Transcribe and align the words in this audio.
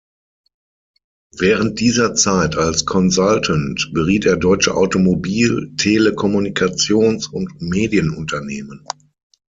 Während 1.37 1.79
dieser 1.79 2.15
Zeit 2.15 2.55
als 2.57 2.87
Consultant 2.87 3.91
beriet 3.93 4.25
er 4.25 4.35
deutsche 4.35 4.73
Automobil-, 4.73 5.75
Telekommunikations- 5.77 7.29
und 7.31 7.61
Medienunternehmen. 7.61 8.83